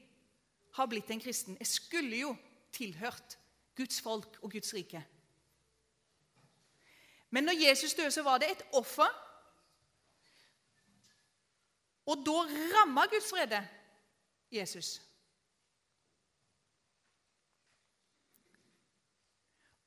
[0.78, 1.58] ha blitt en kristen.
[1.60, 2.32] Jeg skulle jo
[2.72, 3.36] tilhørt
[3.76, 5.02] Guds folk og Guds rike.
[7.28, 9.12] Men når Jesus døde, så var det et offer.
[12.08, 12.38] Og da
[12.72, 13.60] ramma Guds vrede
[14.50, 14.96] Jesus.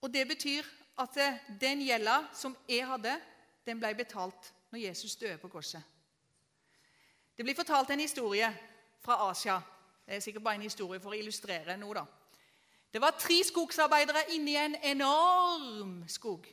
[0.02, 0.66] Og Det betyr
[1.00, 1.18] at
[1.62, 3.20] den gjelda som jeg hadde,
[3.66, 5.82] den ble betalt når Jesus døde på korset.
[7.38, 8.50] Det blir fortalt en historie
[9.02, 9.62] fra Asia
[10.12, 11.94] det er sikkert bare en historie for å illustrere noe.
[11.96, 12.06] da.
[12.92, 16.48] Det var tre skogsarbeidere inni en enorm skog.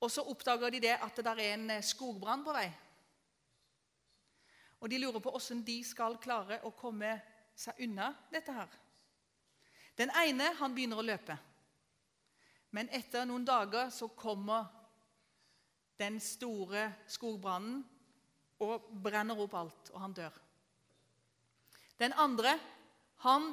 [0.00, 2.66] Og så oppdager de det at det er en skogbrann på vei.
[4.80, 7.14] Og de lurer på hvordan de skal klare å komme
[7.56, 8.68] seg unna dette her.
[9.96, 11.36] Den ene han begynner å løpe.
[12.76, 14.66] Men etter noen dager så kommer
[15.96, 17.80] den store skogbrannen
[18.60, 20.34] og brenner opp alt, og han dør.
[21.96, 22.52] Den andre
[23.24, 23.48] han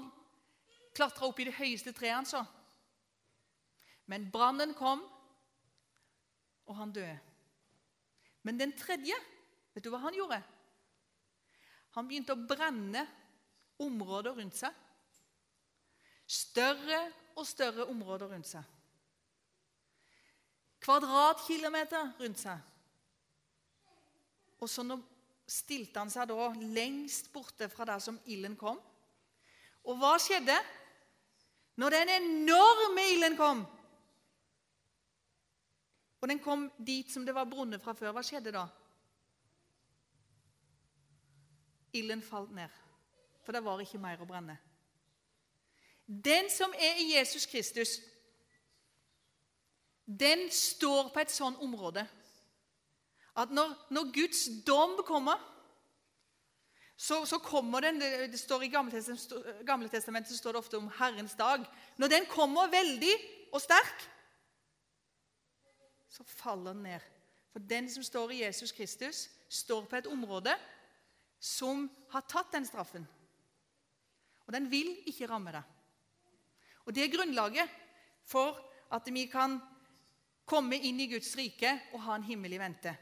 [0.96, 2.44] klatra opp i det høyeste treet han så.
[4.12, 5.06] Men brannen kom,
[6.68, 7.16] og han døde.
[8.44, 9.16] Men den tredje,
[9.72, 10.42] vet du hva han gjorde?
[11.96, 13.06] Han begynte å brenne
[13.84, 14.83] områder rundt seg.
[16.28, 17.00] Større
[17.36, 18.64] og større områder rundt seg.
[20.84, 22.60] Kvadratkilometer rundt seg.
[24.64, 24.84] Og så
[25.50, 28.80] stilte han seg da lengst borte fra der som ilden kom.
[29.84, 30.56] Og hva skjedde
[31.80, 33.64] når den enorme ilden kom?
[36.24, 38.14] Og den kom dit som det var brunnet fra før.
[38.16, 38.68] Hva skjedde da?
[42.00, 42.72] Ilden falt ned,
[43.44, 44.56] for det var ikke mer å brenne.
[46.06, 48.00] Den som er i Jesus Kristus,
[50.06, 52.04] den står på et sånn område
[53.40, 55.40] at når, når Guds dom kommer,
[56.96, 61.66] så, så kommer den det, står I Gamle testamentet står det ofte om Herrens dag.
[61.98, 63.16] Når den kommer veldig
[63.52, 64.06] og sterk,
[66.14, 67.10] så faller den ned.
[67.54, 70.54] For den som står i Jesus Kristus, står på et område
[71.42, 73.06] som har tatt den straffen.
[74.46, 75.73] Og den vil ikke ramme deg.
[76.86, 77.70] Og Det er grunnlaget
[78.26, 78.60] for
[78.92, 79.60] at vi kan
[80.46, 82.96] komme inn i Guds rike og ha en himmel i vente.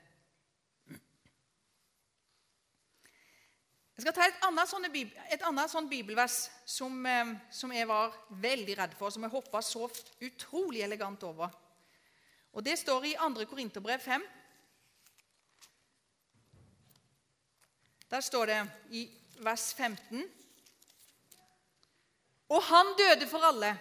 [4.01, 4.89] Jeg skal ta et annet, sånne,
[5.29, 9.61] et annet sånn bibelvers som, eh, som, jeg var veldig redd for, som jeg hoppa
[9.61, 9.85] så
[10.25, 11.51] utrolig elegant over.
[12.53, 13.45] Og Det står i 2.
[13.45, 14.25] Korinterbrev 5.
[18.09, 19.05] Der står det i
[19.37, 20.25] vers 15
[22.51, 23.71] Og han døde for alle,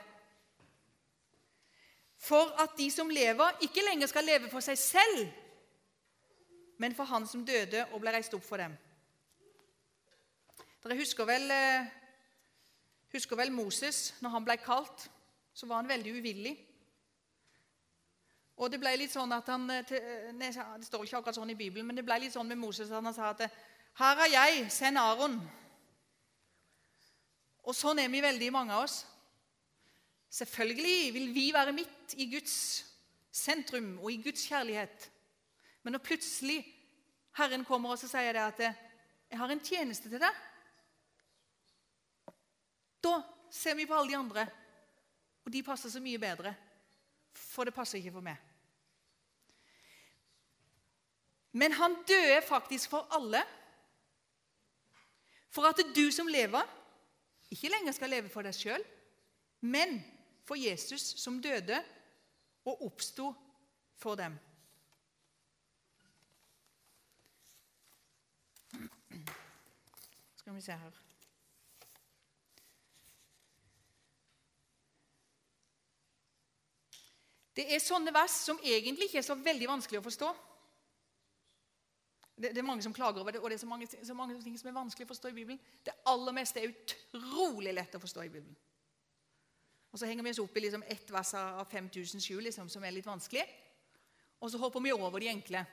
[2.20, 5.24] for at de som lever, ikke lenger skal leve for seg selv,
[6.78, 8.76] men for han som døde og ble reist opp for dem.
[10.80, 11.88] Dere husker vel, eh,
[13.12, 15.09] husker vel Moses når han ble kalt.
[15.52, 16.54] Så var han veldig uvillig.
[18.56, 20.54] Og Det ble litt sånn at han, eh, eh, det
[20.87, 23.14] står ikke akkurat sånn i Bibelen, men det ble litt sånn med Moses at han
[23.14, 25.60] sa at 'Her er jeg, send Aron'.
[27.68, 29.03] Og sånn er vi veldig mange av oss.
[30.31, 32.55] Selvfølgelig vil vi være midt i Guds
[33.31, 35.11] sentrum og i Guds kjærlighet.
[35.83, 36.61] Men når plutselig
[37.38, 40.40] Herren kommer og sier det at 'Jeg har en tjeneste til deg',
[43.03, 44.46] da ser vi på alle de andre,
[45.44, 46.55] og de passer så mye bedre.
[47.35, 48.37] For det passer ikke for meg.
[51.53, 53.42] Men han døde faktisk for alle.
[55.51, 56.62] For at du som lever,
[57.51, 58.85] ikke lenger skal leve for deg sjøl,
[59.61, 59.99] men
[60.47, 61.79] for Jesus som døde
[62.65, 63.33] og oppsto
[63.99, 64.39] for dem.
[70.41, 70.99] Skal vi se her
[77.61, 80.29] Det er sånne vers som egentlig ikke er så veldig vanskelig å forstå.
[82.40, 84.38] Det, det er mange som klager over det, og det er så mange, så mange,
[84.40, 85.61] ting som er vanskelig å forstå i Bibelen.
[85.85, 88.57] Det aller meste er utrolig lett å forstå i Bibelen.
[89.90, 92.94] Og Så henger vi oss opp i liksom ett vers av 5007 liksom, som er
[92.94, 93.44] litt vanskelig.
[94.40, 95.64] Og så hopper vi over de enkle.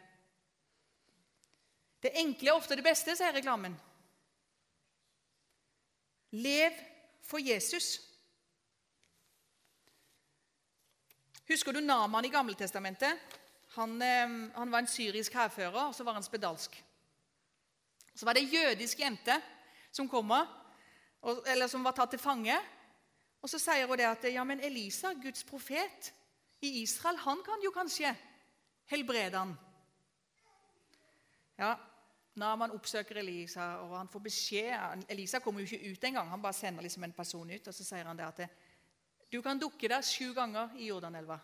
[2.03, 3.77] Det enkle er ofte det beste, sier reklamen.
[6.35, 6.75] Lev
[7.23, 8.01] for Jesus.
[11.47, 13.37] Husker du Naman i Gammeltestamentet?
[13.77, 16.83] Han, eh, han var en syrisk hærfører, og så var han spedalsk.
[18.15, 19.41] Så var det ei jødisk jente
[19.91, 20.47] som kommer,
[21.45, 22.57] eller som var tatt til fange.
[23.41, 26.13] Og Så sier hun det at ja, men Elisa, Guds profet
[26.61, 28.15] i Israel, han kan jo kanskje
[28.89, 29.53] helbrede han.
[31.57, 31.75] Ja,
[32.37, 36.29] Naman oppsøker Elisa, og han får beskjed Elisa kommer jo ikke ut engang.
[36.29, 38.43] Han bare sender liksom en person ut, og så sier han det at
[39.31, 41.39] du kan dukke deg sju ganger i Jordanelva.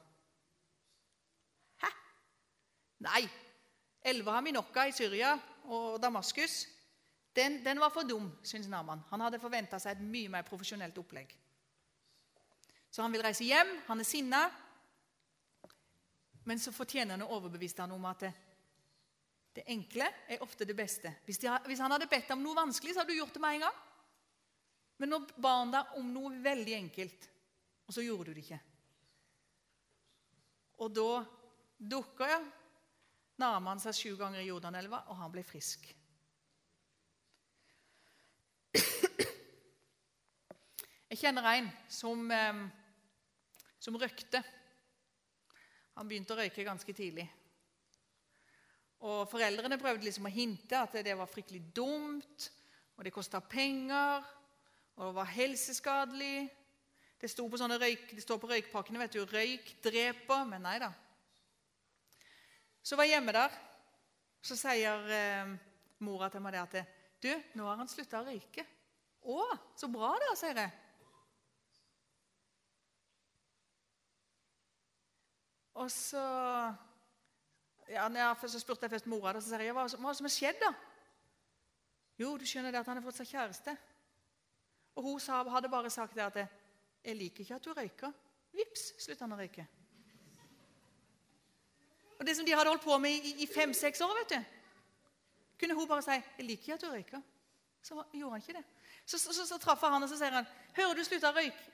[3.04, 3.24] Nei.
[4.04, 5.34] Elva Minokka i Syria
[5.72, 6.64] og Damaskus
[7.34, 9.02] den, den var for dum, syns Naman.
[9.10, 11.32] Han hadde forventa seg et mye mer profesjonelt opplegg.
[12.94, 13.72] Så han vil reise hjem.
[13.88, 14.42] Han er sinna.
[16.46, 18.32] Men så fortjener han å overbevise ham om at det,
[19.56, 21.10] det, enkle er ofte det beste.
[21.26, 23.58] Hvis, de, hvis, han hadde bedt om noe vanskelig, så hadde du gjort det med
[23.58, 23.82] en gang.
[25.02, 27.30] Men nå ba han deg om noe veldig enkelt.
[27.88, 28.62] Og så gjorde du det ikke.
[30.86, 31.24] Og da
[31.96, 32.30] dukka
[33.44, 35.92] ja, han seg sju ganger i Jordanelva, og han ble frisk.
[41.14, 42.32] Jeg kjenner en som,
[43.78, 44.40] som røykte.
[45.94, 47.28] Han begynte å røyke ganske tidlig.
[49.04, 52.48] Og Foreldrene prøvde liksom å hinte at det var fryktelig dumt,
[52.96, 54.26] og det kosta penger,
[54.96, 56.48] og det var helseskadelig.
[57.20, 60.80] Det, sto på sånne røyk, det står på røykpakkene vet du, 'røyk dreper', men nei
[60.82, 60.90] da.
[62.84, 63.54] Så var jeg hjemme der.
[64.44, 65.52] Så sier eh,
[66.04, 68.66] mora til meg det at 'Du, nå har han slutta å røyke.'
[69.24, 69.44] 'Å,
[69.80, 70.72] så bra, da', sier jeg.
[75.80, 76.24] Og så
[77.90, 80.60] ja, så spurte jeg først mora, og så sier jeg, hva, hva som har skjedd.
[80.60, 80.74] da?
[82.20, 83.78] Jo, du skjønner det at han har fått seg kjæreste.
[85.00, 86.38] Og hun hadde bare sagt det at
[87.04, 88.14] 'Jeg liker ikke at du røyker.'
[88.54, 89.66] Vips, slutta han å røyke.
[92.24, 94.44] Og Det som de hadde holdt på med i, i fem-seks år, vet du,
[95.60, 97.22] kunne hun bare si 'Jeg liker ikke at du røyker'.
[97.82, 98.64] Så gjorde han ikke det.
[99.06, 101.72] Så, så, så, så traff han og så sier han, 'Hører du slutta å røyke?'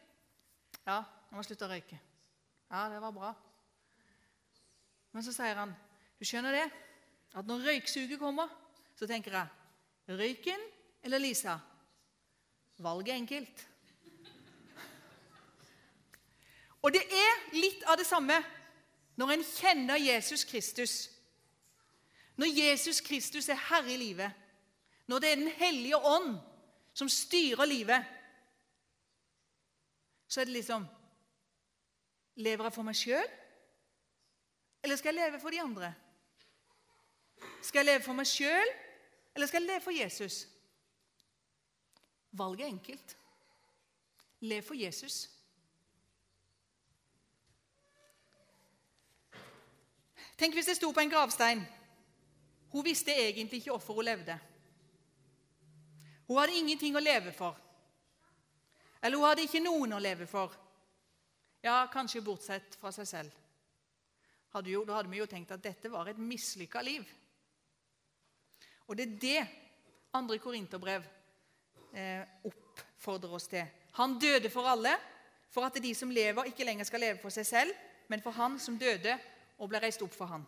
[0.87, 0.95] 'Ja,
[1.29, 1.99] jeg må slutte å røyke.'
[2.71, 3.33] 'Ja, det var bra.'
[5.11, 5.75] Men så sier han,
[6.19, 6.71] 'Du skjønner det,
[7.35, 8.49] at når røyksuget kommer,
[8.95, 9.47] så tenker jeg
[10.17, 10.59] Røyken
[11.03, 11.59] eller Lisa?
[12.77, 13.67] Valget er enkelt.
[16.81, 18.58] Og det er litt av det samme
[19.19, 20.93] når en kjenner Jesus Kristus.
[22.39, 24.31] Når Jesus Kristus er herre i livet,
[25.07, 26.37] når det er Den hellige ånd
[26.93, 28.05] som styrer livet,
[30.27, 30.87] så er det liksom
[32.35, 33.31] Lever jeg for meg sjøl,
[34.83, 35.89] eller skal jeg leve for de andre?
[37.61, 38.69] Skal jeg leve for meg sjøl,
[39.35, 40.47] eller skal jeg leve for Jesus?
[42.31, 43.17] Valget er enkelt.
[44.39, 45.38] Lev for Jesus.
[50.39, 51.65] Tenk hvis det sto på en gravstein.
[52.71, 54.37] Hun visste egentlig ikke hvorfor hun levde.
[56.29, 57.57] Hun hadde ingenting å leve for.
[59.01, 60.53] Eller hun hadde ikke noen å leve for.
[61.65, 63.33] Ja, kanskje bortsett fra seg selv.
[64.53, 67.03] Hadde jo, da hadde vi jo tenkt at dette var et mislykka liv.
[68.87, 69.41] Og det er det
[70.15, 71.03] andre korinterbrev
[71.93, 73.67] eh, oppfordrer oss til.
[73.99, 74.95] Han døde for alle,
[75.51, 77.75] for at de som lever, ikke lenger skal leve for seg selv,
[78.09, 79.17] men for han som døde
[79.59, 80.45] og ble reist opp for han.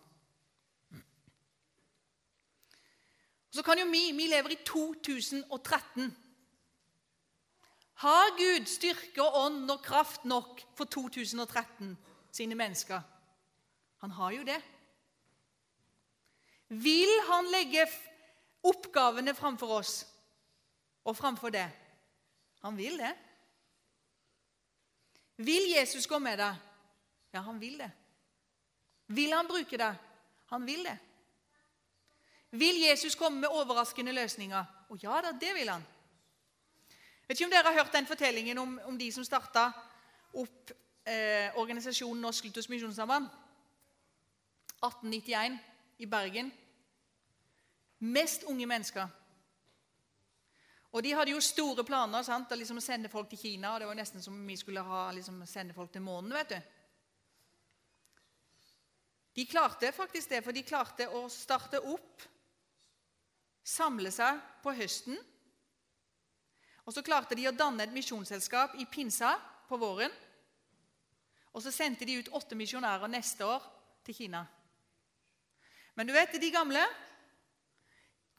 [3.51, 6.17] Så kan jo vi Vi lever i 2013.
[8.01, 11.97] Har Gud styrke og ånd og kraft nok for 2013
[12.31, 13.01] sine mennesker?
[14.01, 14.61] Han har jo det.
[16.67, 17.85] Vil han legge
[18.63, 20.07] oppgavene framfor oss
[21.03, 21.67] og framfor det?
[22.63, 23.13] Han vil det.
[25.35, 26.55] Vil Jesus gå med deg?
[27.33, 27.91] Ja, han vil det.
[29.15, 29.91] Vil han bruke det?
[30.51, 30.97] Han vil det.
[32.51, 34.65] Vil Jesus komme med overraskende løsninger?
[34.91, 35.83] Å ja da, det vil han.
[37.27, 39.69] Vet ikke om dere har hørt den fortellingen om, om de som starta
[40.35, 40.73] opp
[41.07, 43.29] eh, organisasjonen Norsk Luthersk Misjonssamband?
[44.81, 45.55] 1891
[46.03, 46.51] i Bergen.
[47.99, 49.07] Mest unge mennesker.
[50.91, 52.51] Og de hadde jo store planer sant?
[52.51, 53.73] å liksom sende folk til Kina.
[53.73, 56.33] og Det var nesten som vi skulle ha, liksom, sende folk til månen.
[56.33, 56.59] vet du.
[59.35, 62.23] De klarte faktisk det, for de klarte å starte opp,
[63.63, 65.19] samle seg på høsten.
[66.83, 69.35] Og så klarte de å danne et misjonsselskap i pinsa
[69.69, 70.11] på våren.
[71.53, 73.63] Og så sendte de ut åtte misjonærer neste år
[74.07, 74.43] til Kina.
[75.95, 76.83] Men du vet, de gamle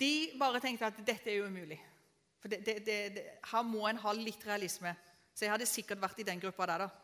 [0.00, 1.78] de bare tenkte at dette er jo umulig.
[2.42, 2.76] For det, det,
[3.14, 4.94] det, Her må en ha litt realisme.
[5.32, 6.84] Så jeg hadde sikkert vært i den gruppa der.
[6.84, 7.01] da.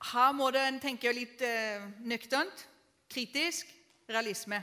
[0.00, 2.64] Her må en tenke litt eh, nøkternt,
[3.10, 3.68] kritisk,
[4.08, 4.62] realisme.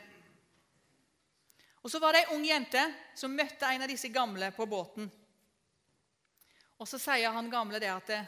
[1.84, 2.82] Og Så var det ei ung jente
[3.16, 5.08] som møtte en av disse gamle på båten.
[6.78, 8.22] Og Så sier han gamle det at det,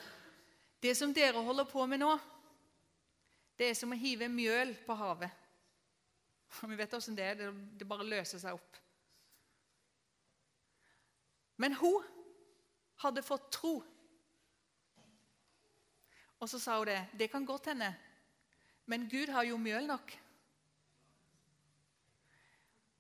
[0.82, 2.14] det som dere holder på med nå,
[3.60, 5.34] det er som å hive mjøl på havet.
[6.62, 7.50] Og Vi vet åssen det er.
[7.52, 8.78] Det bare løser seg opp.
[11.60, 12.06] Men hun
[13.04, 13.80] hadde fått tro.
[16.40, 17.00] Og så sa hun det.
[17.20, 17.96] Det kan godt hende,
[18.86, 20.14] men Gud har jo mjøl nok.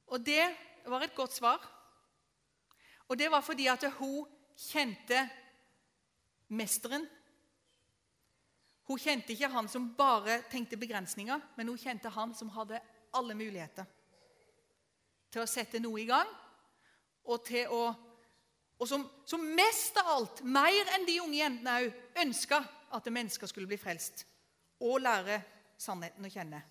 [0.08, 0.44] Og det
[0.86, 1.64] var et godt svar.
[3.08, 4.28] Og det var fordi at hun
[4.58, 5.30] kjente
[6.48, 7.08] mesteren.
[8.84, 12.82] Hun kjente ikke han som bare tenkte begrensninger, men hun kjente han som hadde
[13.14, 13.86] alle muligheter
[15.30, 16.30] til å sette noe i gang,
[17.30, 17.82] og til å
[18.80, 22.62] og som, som, mest av alt, mer enn de unge jentene òg, ønska
[22.96, 24.26] at mennesker skulle bli frelst
[24.80, 25.42] og lære
[25.80, 26.62] sannheten å kjenne.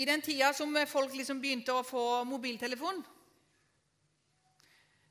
[0.00, 3.02] I den tida som folk liksom begynte å få mobiltelefon,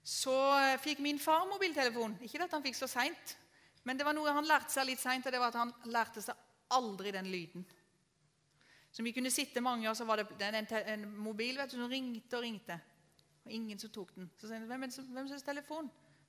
[0.01, 0.35] så
[0.81, 2.15] fikk min far mobiltelefon.
[2.25, 3.35] Ikke at han fikk så seint,
[3.85, 6.23] men det var noe han lærte seg litt seint, og det var at han lærte
[6.25, 7.67] seg aldri den lyden.
[8.89, 10.65] Så vi kunne sitte mange, og så var det en,
[10.95, 12.79] en mobil vet du, som ringte og ringte.
[13.49, 14.27] Og ingen som tok den.
[14.37, 14.83] Så sier han, hvem,
[15.13, 15.87] hvem som telefon?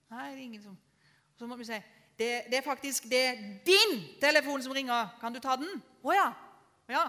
[0.08, 0.78] Nei, det er ingen som
[1.36, 1.76] Så må vi si
[2.18, 5.08] det, det, er faktisk det er din telefon som ringer.
[5.20, 5.82] Kan du ta den?
[6.02, 6.24] Å ja.
[6.88, 7.04] ja.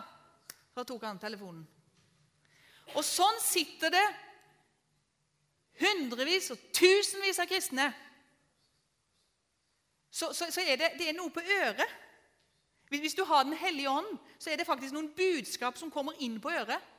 [0.75, 1.63] Så tok han telefonen.
[2.91, 4.03] Og sånn sitter det
[5.79, 7.87] hundrevis og tusenvis av kristne.
[10.11, 11.99] Så, så, så er det, det er noe på øret.
[12.91, 16.41] Hvis du har Den hellige ånd, så er det faktisk noen budskap som kommer inn
[16.43, 16.90] på øret.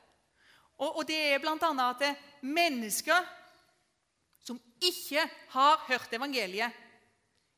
[0.77, 1.89] Og, og det er bl.a.
[1.89, 2.03] at
[2.41, 3.27] mennesker
[4.43, 6.71] som ikke har hørt evangeliet,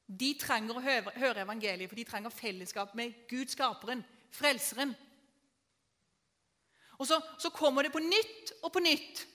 [0.06, 4.04] de trenger å høre, høre evangeliet, for de trenger fellesskap med Gud, skaperen,
[4.36, 4.94] frelseren.
[7.00, 9.26] Og så, så kommer det på nytt og på nytt.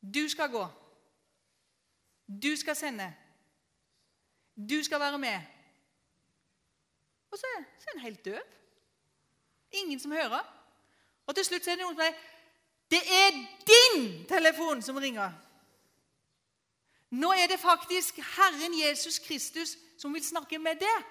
[0.00, 0.62] Du skal gå.
[2.26, 3.10] Du skal sende.
[4.56, 5.40] Du skal være med.
[7.30, 8.38] Og så, så er en helt døv.
[9.72, 10.55] Ingen som hører.
[11.26, 12.32] Og til slutt så er det noen som sier
[12.90, 15.32] Det er din telefon som ringer.
[17.10, 21.04] Nå er det faktisk Herren Jesus Kristus som vil snakke med deg.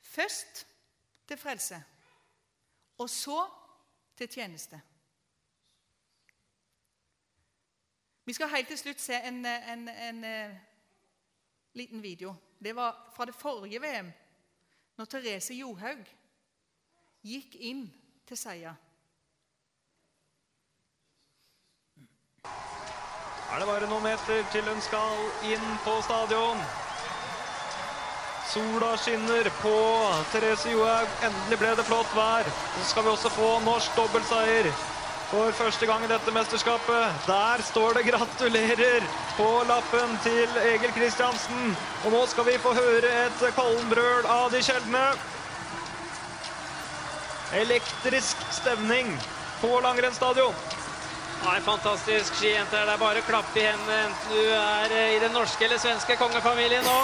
[0.00, 0.66] Først
[1.28, 1.82] til frelse,
[2.98, 3.46] og så
[4.16, 4.80] til tjeneste.
[8.24, 10.56] Vi skal helt til slutt se en, en, en, en eh,
[11.72, 12.34] liten video.
[12.64, 14.12] Det var fra det forrige VM,
[14.96, 16.06] når Therese Johaug
[17.26, 17.84] gikk inn
[18.28, 18.76] til seier.
[23.50, 26.60] Er det bare noen meter til hun skal inn på stadion?
[28.50, 29.74] Sola skinner på
[30.32, 31.10] Therese Johaug.
[31.26, 32.48] Endelig ble det flott vær.
[32.78, 34.70] Så skal vi også få norsk dobbeltseier
[35.30, 37.26] for første gang i dette mesterskapet.
[37.26, 41.76] Der står det 'gratulerer' på lappen til Egil Kristiansen.
[42.04, 45.04] Og nå skal vi få høre et Kollenbrøl av de sjeldne.
[47.52, 49.18] Elektrisk stemning
[49.60, 50.54] på langrennsstadion.
[51.44, 52.84] Ja, en fantastisk skijenter.
[52.86, 56.16] Det er bare å klappe i hendene enten du er i den norske eller svenske
[56.20, 56.98] kongefamilien nå.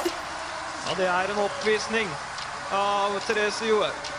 [0.87, 2.11] Ja, det er en oppvisning
[2.77, 4.13] av Therese Johaug.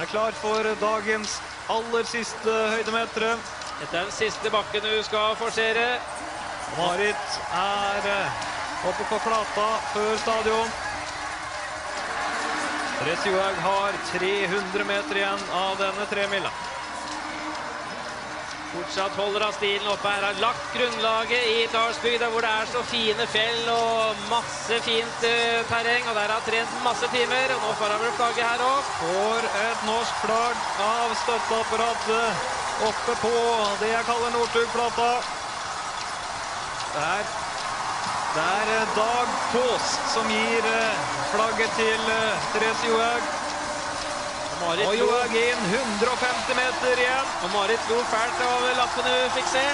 [0.00, 1.36] Er klar for dagens
[1.70, 3.34] aller siste høydemetere.
[3.80, 5.98] Dette er den siste bakken du skal forsere.
[6.78, 8.40] Marit er eh,
[8.88, 10.72] oppe på flata før stadion.
[13.02, 16.50] Therese Johaug har 300 meter igjen av denne tremila.
[18.72, 20.06] Fortsatt holder han stilen oppe.
[20.06, 25.26] Her har lagt grunnlaget i Dalsbygda, hvor det er så fine fjell og masse fint
[25.26, 26.06] uh, terreng.
[26.06, 28.94] Og der har han trent masse timer, og nå får han vel flagget her òg.
[29.02, 32.50] Får et norsk flagg av støtteapparatet
[32.92, 33.36] oppe på
[33.82, 35.14] det jeg kaller Northug-plata.
[36.92, 37.38] Det er,
[38.34, 41.00] det er eh, Dag Kaas som gir eh,
[41.32, 43.26] flagget til eh, Therese Johaug.
[44.62, 47.28] Marit Og Johaug inn 150 meter igjen.
[47.44, 49.66] og Marit lo fælt av lappen hun fikk se.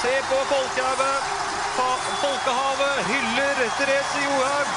[0.00, 1.45] Se på folkehavet.
[1.76, 4.68] Folkehavet hyller Therese Johaug.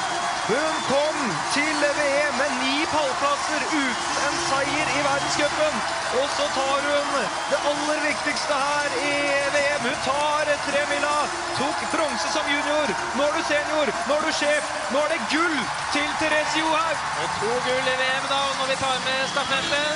[0.50, 1.16] Hun kom
[1.54, 5.74] til VM med ni pallplasser uten en seier i verdenscupen.
[6.20, 7.08] Og så tar hun
[7.50, 9.14] det aller viktigste her i
[9.54, 9.82] VM.
[9.86, 11.16] Hun tar tremila.
[11.60, 12.88] Tok bronse som junior.
[13.16, 13.92] Nå er du senior.
[14.08, 14.64] Nå er du sjef.
[14.92, 15.58] Nå er det gull
[15.94, 16.96] til Therese Johaug.
[17.22, 19.92] Og to gull i VM da, når vi tar med stafetten.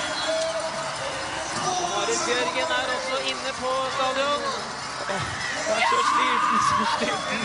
[1.90, 5.53] Marit Bjørgen er også inne på stadion.
[5.64, 7.40] Jeg er så sliten, så sliten.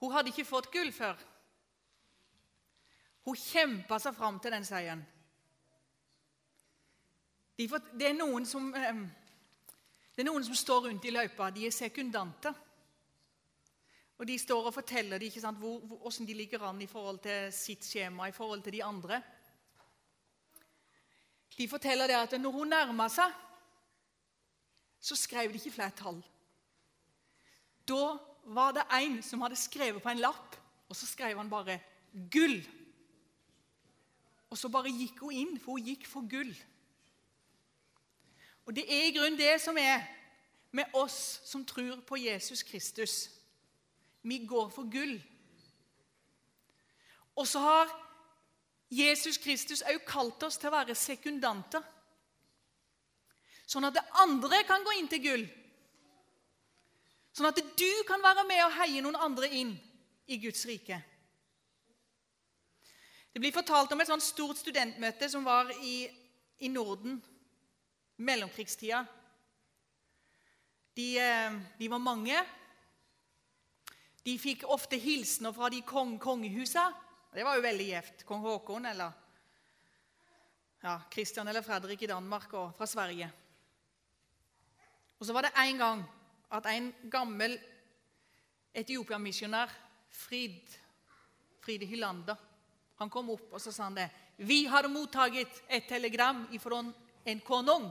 [0.00, 1.16] Hun hadde ikke fått gull før.
[3.26, 5.02] Hun kjempa seg fram til den seieren.
[7.58, 9.02] Det, er som, eh,
[10.14, 11.50] det er noen som står rundt i løypa.
[11.50, 12.54] De er sekundanter.
[14.18, 16.86] Og De står og forteller de, ikke sant, hvor, hvor, hvordan de ligger an i
[16.86, 19.22] forhold til sitt skjema, i forhold til de andre.
[21.58, 23.32] De forteller det at når hun nærma seg,
[25.00, 26.20] så skrev de ikke flere tall.
[27.88, 30.56] Da var det en som hadde skrevet på en lapp,
[30.88, 31.80] og så skrev han bare
[32.12, 32.66] 'gull'.
[34.50, 36.54] Og så bare gikk hun inn, for hun gikk for gull.
[38.66, 40.02] Og det er i grunnen det som er
[40.70, 43.30] med oss som tror på Jesus Kristus.
[44.22, 45.22] Vi går for gull.
[47.36, 48.10] Og så har
[48.90, 51.82] Jesus Kristus også kalt oss til å være sekundanter.
[53.70, 55.44] Sånn at det andre kan gå inn til gull.
[57.30, 59.76] Sånn at du kan være med og heie noen andre inn
[60.26, 60.98] i Guds rike.
[63.30, 66.02] Det blir fortalt om et sånt stort studentmøte som var i,
[66.66, 67.20] i Norden
[68.18, 69.04] mellomkrigstida.
[70.98, 72.40] De, eh, de var mange.
[74.26, 76.88] De fikk ofte hilsener fra de kong kongehusa.
[77.30, 78.24] Det var jo veldig gjevt.
[78.26, 79.14] Kong Haakon eller
[80.82, 83.30] ja, Christian eller Fredrik i Danmark og fra Sverige.
[85.20, 86.04] Og så var det en gang
[86.56, 87.58] at en gammel
[88.74, 89.70] Etiopia-misjonær,
[90.10, 90.62] Frid,
[91.60, 92.36] Fride Hylander,
[92.98, 94.08] han kom opp og så sa han det.
[94.36, 95.36] Vi har mottatt
[95.68, 96.80] et telegram fra
[97.24, 97.86] en konung.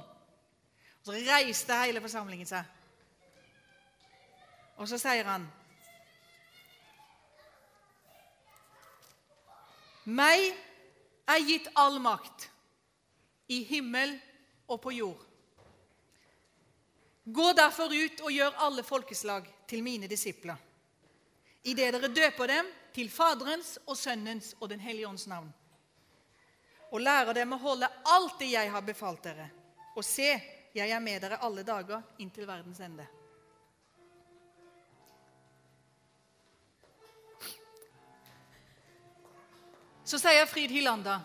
[1.00, 2.66] Og så reiste hele forsamlingen seg.
[4.78, 5.48] Og så sier han
[10.10, 10.48] Meg
[11.30, 12.48] er gitt all makt
[13.54, 14.16] i himmel
[14.70, 15.29] og på jord.
[17.32, 20.58] Gå derfor ut og gjør alle folkeslag til mine disipler.
[21.64, 25.52] Idet dere døper dem til Faderens og Sønnens og Den hellige ånds navn.
[26.90, 29.46] Og lærer dem å holde alt det jeg har befalt dere.
[29.94, 30.32] Og se,
[30.74, 33.06] jeg er med dere alle dager inntil verdens ende.
[40.02, 41.20] Så sier Frid Hyllanda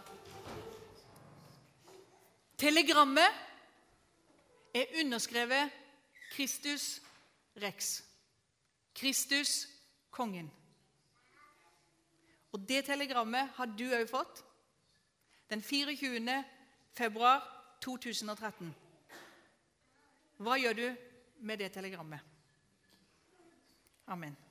[2.61, 3.41] Telegrammet
[4.77, 5.81] er underskrevet
[6.35, 7.01] Kristus
[7.57, 8.03] Rex.
[8.95, 9.69] Kristus
[10.11, 10.51] kongen.
[12.53, 14.43] Og det telegrammet har du òg fått
[15.51, 16.45] den 24.
[16.95, 17.43] februar
[17.83, 18.75] 2013.
[20.43, 20.87] Hva gjør du
[21.47, 22.21] med det telegrammet?
[24.07, 24.44] Amen.